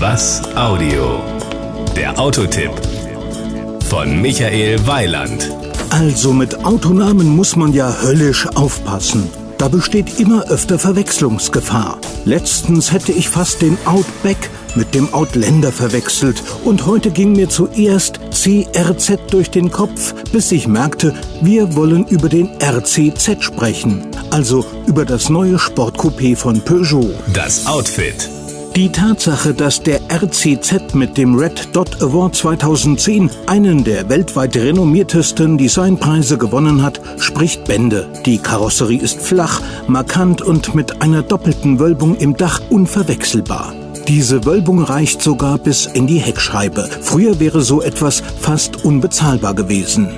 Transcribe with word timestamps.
Was 0.00 0.40
Audio? 0.56 1.20
Der 1.94 2.18
Autotipp 2.18 2.70
von 3.84 4.22
Michael 4.22 4.86
Weiland. 4.86 5.50
Also 5.90 6.32
mit 6.32 6.64
Autonamen 6.64 7.28
muss 7.28 7.54
man 7.54 7.74
ja 7.74 7.94
höllisch 8.00 8.46
aufpassen. 8.54 9.30
Da 9.58 9.68
besteht 9.68 10.18
immer 10.18 10.44
öfter 10.48 10.78
Verwechslungsgefahr. 10.78 11.98
Letztens 12.24 12.92
hätte 12.92 13.12
ich 13.12 13.28
fast 13.28 13.60
den 13.60 13.76
Outback 13.84 14.38
mit 14.74 14.94
dem 14.94 15.12
Outlander 15.12 15.70
verwechselt 15.70 16.42
und 16.64 16.86
heute 16.86 17.10
ging 17.10 17.32
mir 17.32 17.50
zuerst 17.50 18.20
CRZ 18.30 19.18
durch 19.30 19.50
den 19.50 19.70
Kopf, 19.70 20.14
bis 20.32 20.50
ich 20.50 20.66
merkte, 20.66 21.12
wir 21.42 21.76
wollen 21.76 22.06
über 22.06 22.30
den 22.30 22.48
RCZ 22.58 23.42
sprechen, 23.44 24.06
also 24.30 24.64
über 24.86 25.04
das 25.04 25.28
neue 25.28 25.56
Sportcoupé 25.56 26.36
von 26.36 26.58
Peugeot. 26.62 27.10
Das 27.34 27.66
Outfit. 27.66 28.30
Die 28.76 28.92
Tatsache, 28.92 29.52
dass 29.52 29.82
der 29.82 30.00
RCZ 30.08 30.94
mit 30.94 31.18
dem 31.18 31.34
Red 31.34 31.74
Dot 31.74 32.00
Award 32.02 32.36
2010 32.36 33.28
einen 33.46 33.82
der 33.82 34.08
weltweit 34.08 34.56
renommiertesten 34.56 35.58
Designpreise 35.58 36.38
gewonnen 36.38 36.82
hat, 36.82 37.00
spricht 37.18 37.64
Bände. 37.64 38.08
Die 38.24 38.38
Karosserie 38.38 39.00
ist 39.00 39.20
flach, 39.20 39.60
markant 39.88 40.40
und 40.40 40.74
mit 40.74 41.02
einer 41.02 41.22
doppelten 41.22 41.80
Wölbung 41.80 42.16
im 42.16 42.36
Dach 42.36 42.60
unverwechselbar. 42.70 43.74
Diese 44.06 44.44
Wölbung 44.44 44.82
reicht 44.82 45.20
sogar 45.20 45.58
bis 45.58 45.86
in 45.86 46.06
die 46.06 46.18
Heckscheibe. 46.18 46.88
Früher 47.02 47.40
wäre 47.40 47.62
so 47.62 47.82
etwas 47.82 48.22
fast 48.40 48.84
unbezahlbar 48.84 49.54
gewesen. 49.54 50.08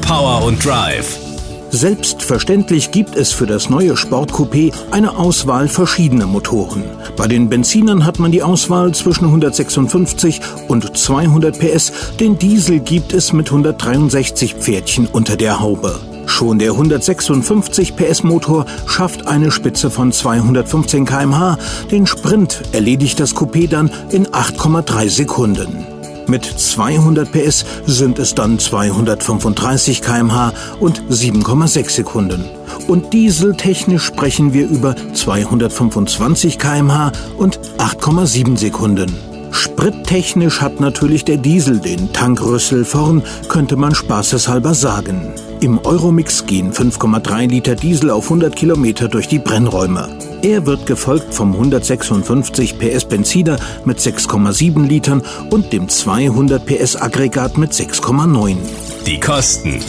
Power 0.00 0.44
und 0.44 0.64
Drive. 0.64 1.31
Selbstverständlich 1.74 2.90
gibt 2.90 3.16
es 3.16 3.32
für 3.32 3.46
das 3.46 3.70
neue 3.70 3.94
Sportcoupé 3.94 4.74
eine 4.90 5.16
Auswahl 5.16 5.68
verschiedener 5.68 6.26
Motoren. 6.26 6.84
Bei 7.16 7.26
den 7.26 7.48
Benzinern 7.48 8.04
hat 8.04 8.18
man 8.18 8.30
die 8.30 8.42
Auswahl 8.42 8.92
zwischen 8.94 9.24
156 9.24 10.42
und 10.68 10.94
200 10.94 11.58
PS, 11.58 11.90
den 12.20 12.36
Diesel 12.36 12.80
gibt 12.80 13.14
es 13.14 13.32
mit 13.32 13.46
163 13.48 14.54
Pferdchen 14.54 15.06
unter 15.06 15.36
der 15.36 15.60
Haube. 15.60 15.98
Schon 16.26 16.58
der 16.58 16.72
156 16.72 17.96
PS 17.96 18.22
Motor 18.22 18.66
schafft 18.86 19.26
eine 19.26 19.50
Spitze 19.50 19.90
von 19.90 20.12
215 20.12 21.06
km/h. 21.06 21.56
Den 21.90 22.06
Sprint 22.06 22.62
erledigt 22.72 23.18
das 23.18 23.34
Coupé 23.34 23.66
dann 23.66 23.90
in 24.10 24.26
8,3 24.26 25.08
Sekunden. 25.08 25.91
Mit 26.26 26.44
200 26.44 27.30
PS 27.32 27.64
sind 27.86 28.18
es 28.18 28.34
dann 28.34 28.58
235 28.58 30.02
km/h 30.02 30.52
und 30.80 31.02
7,6 31.10 31.90
Sekunden. 31.90 32.44
Und 32.88 33.12
dieseltechnisch 33.12 34.04
sprechen 34.04 34.52
wir 34.52 34.68
über 34.68 34.94
225 35.14 36.58
km/h 36.58 37.12
und 37.36 37.58
8,7 37.78 38.56
Sekunden. 38.56 39.31
Sprittechnisch 39.52 40.60
hat 40.60 40.80
natürlich 40.80 41.24
der 41.24 41.36
Diesel 41.36 41.78
den 41.78 42.12
Tankrüssel 42.12 42.84
vorn, 42.84 43.22
könnte 43.48 43.76
man 43.76 43.94
spaßeshalber 43.94 44.74
sagen. 44.74 45.34
Im 45.60 45.78
Euromix 45.78 46.46
gehen 46.46 46.72
5,3 46.72 47.48
Liter 47.48 47.74
Diesel 47.76 48.10
auf 48.10 48.24
100 48.24 48.56
Kilometer 48.56 49.08
durch 49.08 49.28
die 49.28 49.38
Brennräume. 49.38 50.08
Er 50.42 50.66
wird 50.66 50.86
gefolgt 50.86 51.34
vom 51.34 51.52
156 51.52 52.78
PS 52.78 53.04
Benziner 53.04 53.58
mit 53.84 53.98
6,7 53.98 54.86
Litern 54.86 55.22
und 55.50 55.72
dem 55.72 55.88
200 55.88 56.66
PS 56.66 56.96
Aggregat 56.96 57.58
mit 57.58 57.72
6,9. 57.72 58.56
Die 59.06 59.20
Kosten. 59.20 59.80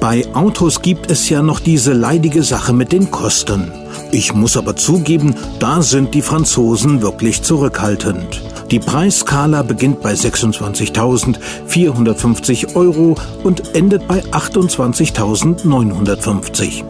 Bei 0.00 0.24
Autos 0.32 0.80
gibt 0.80 1.10
es 1.10 1.28
ja 1.28 1.42
noch 1.42 1.60
diese 1.60 1.92
leidige 1.92 2.42
Sache 2.42 2.72
mit 2.72 2.90
den 2.90 3.10
Kosten. 3.10 3.70
Ich 4.12 4.32
muss 4.32 4.56
aber 4.56 4.74
zugeben, 4.74 5.34
da 5.58 5.82
sind 5.82 6.14
die 6.14 6.22
Franzosen 6.22 7.02
wirklich 7.02 7.42
zurückhaltend. 7.42 8.40
Die 8.70 8.78
Preisskala 8.78 9.62
beginnt 9.62 10.00
bei 10.00 10.12
26.450 10.12 12.76
Euro 12.76 13.16
und 13.42 13.74
endet 13.74 14.06
bei 14.06 14.22
28.950. 14.22 16.84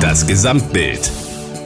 Das 0.00 0.26
Gesamtbild. 0.26 1.12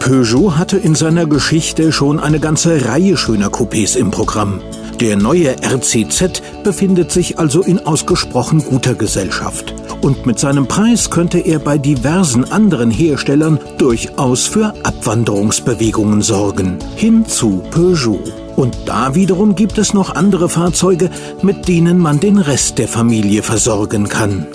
Peugeot 0.00 0.56
hatte 0.56 0.78
in 0.78 0.96
seiner 0.96 1.26
Geschichte 1.26 1.92
schon 1.92 2.18
eine 2.18 2.40
ganze 2.40 2.86
Reihe 2.86 3.16
schöner 3.16 3.50
Coupés 3.50 3.96
im 3.96 4.10
Programm. 4.10 4.60
Der 5.00 5.16
neue 5.16 5.54
RCZ 5.62 6.42
befindet 6.64 7.12
sich 7.12 7.38
also 7.38 7.62
in 7.62 7.86
ausgesprochen 7.86 8.64
guter 8.64 8.94
Gesellschaft. 8.94 9.72
Und 10.00 10.26
mit 10.26 10.40
seinem 10.40 10.66
Preis 10.66 11.10
könnte 11.10 11.38
er 11.38 11.60
bei 11.60 11.78
diversen 11.78 12.44
anderen 12.44 12.90
Herstellern 12.90 13.60
durchaus 13.78 14.46
für 14.46 14.74
Abwanderungsbewegungen 14.82 16.20
sorgen. 16.20 16.78
Hin 16.96 17.24
zu 17.26 17.62
Peugeot. 17.70 18.43
Und 18.56 18.76
da 18.86 19.14
wiederum 19.14 19.54
gibt 19.56 19.78
es 19.78 19.94
noch 19.94 20.14
andere 20.14 20.48
Fahrzeuge, 20.48 21.10
mit 21.42 21.68
denen 21.68 21.98
man 21.98 22.20
den 22.20 22.38
Rest 22.38 22.78
der 22.78 22.88
Familie 22.88 23.42
versorgen 23.42 24.08
kann. 24.08 24.46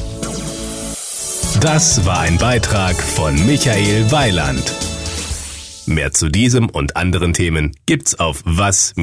Das 1.60 2.06
war 2.06 2.20
ein 2.22 2.38
Beitrag 2.38 2.96
von 2.96 3.36
Michael 3.46 4.12
Weiland. 4.12 4.74
Mehr 5.86 6.12
zu 6.12 6.30
diesem 6.30 6.70
und 6.70 6.96
anderen 6.96 7.34
Themen 7.34 7.76
gibt's 7.86 8.18
auf 8.20 8.42
was-audio.de. 8.46 9.00